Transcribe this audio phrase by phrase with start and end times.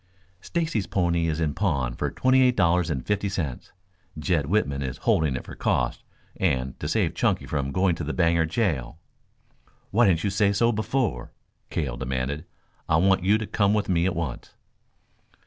[0.41, 3.71] "Stacy's pony is in pawn for twenty eight dollars and fifty cents.
[4.17, 6.01] Jed Whitman is holding it for costs
[6.37, 8.97] and to save Chunky from going to the Bangor jail."
[9.91, 11.31] "Why didn't you say so before?"
[11.69, 12.45] Cale demanded.
[12.89, 14.55] "I want you to come with me at once."